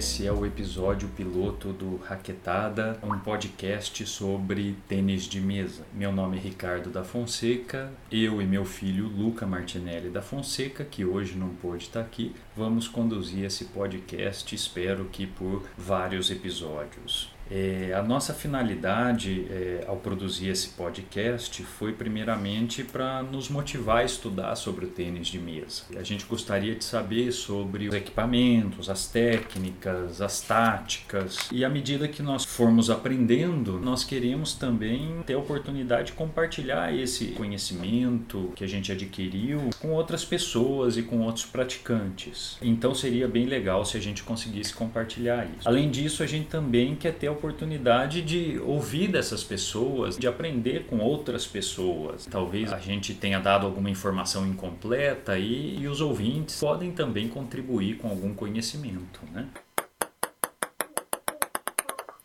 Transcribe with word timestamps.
ao 0.00 0.46
episódio 0.46 1.10
piloto 1.10 1.74
do 1.74 1.96
Raquetada, 1.98 2.98
um 3.02 3.18
podcast 3.18 4.06
sobre 4.06 4.74
tênis 4.88 5.24
de 5.24 5.42
mesa. 5.42 5.82
Meu 5.92 6.10
nome 6.10 6.38
é 6.38 6.40
Ricardo 6.40 6.88
da 6.88 7.04
Fonseca, 7.04 7.92
eu 8.10 8.40
e 8.40 8.46
meu 8.46 8.64
filho 8.64 9.06
Luca 9.08 9.46
Martinelli 9.46 10.08
da 10.08 10.22
Fonseca, 10.22 10.86
que 10.86 11.04
hoje 11.04 11.36
não 11.36 11.50
pôde 11.50 11.84
estar 11.84 12.00
aqui, 12.00 12.34
vamos 12.56 12.88
conduzir 12.88 13.44
esse 13.44 13.66
podcast, 13.66 14.54
espero 14.54 15.04
que 15.04 15.26
por 15.26 15.68
vários 15.76 16.30
episódios. 16.30 17.30
É, 17.50 17.92
a 17.94 18.02
nossa 18.02 18.32
finalidade 18.32 19.46
é, 19.50 19.84
ao 19.88 19.96
produzir 19.96 20.48
esse 20.48 20.68
podcast 20.68 21.62
foi 21.64 21.92
primeiramente 21.92 22.84
para 22.84 23.22
nos 23.24 23.48
motivar 23.48 23.98
a 23.98 24.04
estudar 24.04 24.54
sobre 24.54 24.84
o 24.84 24.88
tênis 24.88 25.26
de 25.26 25.38
mesa. 25.38 25.82
A 25.96 26.02
gente 26.04 26.24
gostaria 26.26 26.76
de 26.76 26.84
saber 26.84 27.32
sobre 27.32 27.88
os 27.88 27.94
equipamentos, 27.94 28.88
as 28.88 29.08
técnicas, 29.08 30.20
as 30.20 30.40
táticas 30.40 31.48
e 31.50 31.64
à 31.64 31.68
medida 31.68 32.06
que 32.06 32.22
nós 32.22 32.44
formos 32.44 32.88
aprendendo, 32.88 33.80
nós 33.80 34.04
queremos 34.04 34.54
também 34.54 35.20
ter 35.26 35.34
a 35.34 35.38
oportunidade 35.38 36.08
de 36.08 36.12
compartilhar 36.12 36.94
esse 36.94 37.26
conhecimento 37.32 38.52
que 38.54 38.62
a 38.62 38.68
gente 38.68 38.92
adquiriu 38.92 39.70
com 39.80 39.90
outras 39.90 40.24
pessoas 40.24 40.96
e 40.96 41.02
com 41.02 41.20
outros 41.20 41.46
praticantes. 41.46 42.56
Então 42.62 42.94
seria 42.94 43.26
bem 43.26 43.46
legal 43.46 43.84
se 43.84 43.96
a 43.96 44.00
gente 44.00 44.22
conseguisse 44.22 44.72
compartilhar 44.72 45.48
isso. 45.58 45.68
Além 45.68 45.90
disso, 45.90 46.22
a 46.22 46.26
gente 46.26 46.46
também 46.46 46.94
quer 46.94 47.14
ter 47.14 47.26
a 47.26 47.39
oportunidade 47.40 48.20
de 48.20 48.58
ouvir 48.60 49.08
dessas 49.08 49.42
pessoas, 49.42 50.18
de 50.18 50.28
aprender 50.28 50.84
com 50.84 50.98
outras 50.98 51.46
pessoas. 51.46 52.26
Talvez 52.26 52.70
a 52.70 52.78
gente 52.78 53.14
tenha 53.14 53.40
dado 53.40 53.64
alguma 53.64 53.88
informação 53.88 54.46
incompleta 54.46 55.38
e, 55.38 55.78
e 55.78 55.88
os 55.88 56.02
ouvintes 56.02 56.60
podem 56.60 56.92
também 56.92 57.28
contribuir 57.28 57.96
com 57.96 58.08
algum 58.08 58.34
conhecimento, 58.34 59.20
né? 59.32 59.48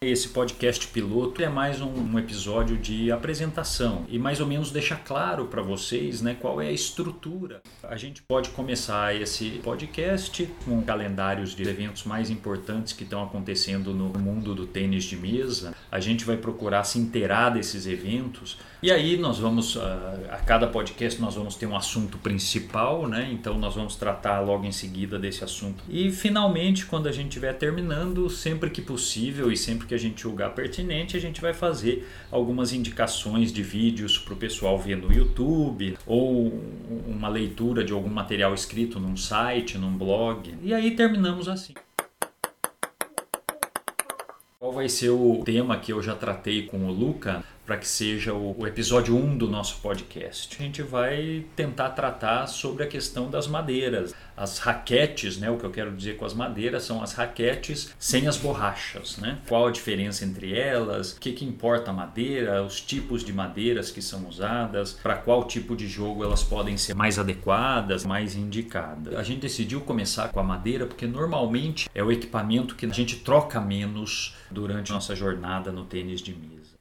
Esse 0.05 0.29
podcast 0.29 0.87
piloto 0.89 1.41
é 1.41 1.49
mais 1.49 1.81
um, 1.81 2.19
episódio 2.19 2.77
de 2.77 3.11
apresentação 3.11 4.05
e 4.07 4.19
mais 4.19 4.39
ou 4.39 4.45
menos 4.45 4.69
deixa 4.69 4.95
claro 4.95 5.47
para 5.47 5.63
vocês 5.63 6.21
né, 6.21 6.37
qual 6.39 6.61
é 6.61 6.67
a 6.67 6.71
estrutura. 6.71 7.63
A 7.81 7.97
gente 7.97 8.21
pode 8.21 8.51
começar 8.51 9.19
esse 9.19 9.59
podcast 9.63 10.47
com 10.63 10.79
calendários 10.83 11.55
de 11.55 11.67
eventos 11.67 12.03
mais 12.03 12.29
importantes 12.29 12.93
que 12.93 13.03
estão 13.03 13.23
acontecendo 13.23 13.95
no 13.95 14.09
mundo 14.09 14.53
do 14.53 14.67
tênis 14.67 15.05
de 15.05 15.17
mesa. 15.17 15.73
A 15.91 15.99
gente 15.99 16.23
vai 16.23 16.37
procurar 16.37 16.83
se 16.83 16.99
inteirar 16.99 17.49
desses 17.49 17.87
eventos 17.87 18.59
e 18.83 18.91
aí 18.91 19.17
nós 19.17 19.39
vamos, 19.39 19.75
ah, 19.75 20.19
a 20.29 20.37
cada 20.37 20.67
podcast 20.67 21.19
nós 21.19 21.33
vamos 21.33 21.55
ter 21.55 21.65
um 21.65 21.75
assunto 21.75 22.19
principal, 22.19 23.07
né? 23.07 23.27
então 23.31 23.57
nós 23.57 23.73
vamos 23.73 23.95
tratar 23.95 24.41
logo 24.41 24.65
em 24.65 24.71
seguida 24.71 25.17
desse 25.17 25.43
assunto. 25.43 25.83
E 25.89 26.11
finalmente, 26.11 26.85
quando 26.85 27.07
a 27.07 27.11
gente 27.11 27.29
estiver 27.29 27.53
terminando, 27.53 28.29
sempre 28.29 28.69
que 28.69 28.83
possível 28.83 29.51
e 29.51 29.57
sempre 29.57 29.87
que 29.87 29.94
a 29.95 29.99
gente 29.99 30.21
julgar 30.21 30.53
pertinente, 30.53 31.17
a 31.17 31.19
gente 31.19 31.41
vai 31.41 31.53
fazer 31.53 32.07
algumas 32.31 32.73
indicações 32.73 33.51
de 33.51 33.63
vídeos 33.63 34.17
para 34.17 34.33
o 34.33 34.37
pessoal 34.37 34.77
ver 34.77 34.97
no 34.97 35.11
YouTube 35.11 35.97
ou 36.05 36.53
uma 37.07 37.29
leitura 37.29 37.83
de 37.83 37.93
algum 37.93 38.09
material 38.09 38.53
escrito 38.53 38.99
num 38.99 39.17
site, 39.17 39.77
num 39.77 39.97
blog. 39.97 40.53
E 40.61 40.73
aí 40.73 40.91
terminamos 40.91 41.47
assim. 41.47 41.73
Qual 44.59 44.73
vai 44.73 44.89
ser 44.89 45.09
o 45.09 45.43
tema 45.45 45.77
que 45.77 45.93
eu 45.93 46.01
já 46.01 46.15
tratei 46.15 46.63
com 46.63 46.87
o 46.87 46.91
Luca? 46.91 47.43
Para 47.65 47.77
que 47.77 47.87
seja 47.87 48.33
o, 48.33 48.55
o, 48.59 48.67
episódio 48.67 49.15
1 49.15 49.37
do 49.37 49.47
nosso 49.47 49.81
podcast. 49.81 50.55
A 50.59 50.63
gente 50.63 50.83
vai 50.83 51.43
tentar 51.55 51.89
tratar 51.89 52.45
sobre 52.47 52.83
a 52.83 52.87
questão 52.87 53.29
das 53.29 53.47
madeiras. 53.47 54.13
As 54.37 54.59
raquetes, 54.59 55.37
né, 55.37 55.49
o 55.49 55.57
que 55.57 55.63
eu 55.63 55.71
quero 55.71 55.95
dizer 55.95 56.17
com 56.17 56.25
as 56.25 56.33
madeiras 56.33 56.83
são 56.83 57.01
as 57.01 57.13
raquetes 57.13 57.93
sem 57.97 58.27
as 58.27 58.37
borrachas. 58.37 59.17
Né? 59.17 59.39
Qual 59.47 59.67
a 59.67 59.71
diferença 59.71 60.23
entre 60.23 60.57
elas, 60.57 61.13
o 61.13 61.19
que, 61.19 61.31
que 61.31 61.45
importa 61.45 61.89
a 61.89 61.93
madeira, 61.93 62.61
os 62.61 62.79
tipos 62.79 63.23
de 63.23 63.33
madeiras 63.33 63.89
que 63.89 64.01
são 64.01 64.27
usadas, 64.27 64.93
para 64.93 65.15
qual 65.15 65.45
tipo 65.45 65.75
de 65.75 65.87
jogo 65.87 66.23
elas 66.23 66.43
podem 66.43 66.77
ser 66.77 66.93
mais 66.93 67.17
adequadas, 67.17 68.05
mais 68.05 68.35
indicadas. 68.35 69.15
A 69.15 69.23
gente 69.23 69.39
decidiu 69.39 69.81
começar 69.81 70.29
com 70.29 70.39
a 70.39 70.43
madeira 70.43 70.85
porque 70.85 71.07
normalmente 71.07 71.89
é 71.95 72.03
o 72.03 72.11
equipamento 72.11 72.75
que 72.75 72.85
a 72.85 72.89
gente 72.89 73.17
troca 73.17 73.59
menos 73.59 74.35
durante 74.51 74.91
nossa 74.91 75.15
jornada 75.15 75.71
no 75.71 75.85
tênis 75.85 76.21
de 76.21 76.33
mesa. 76.33 76.74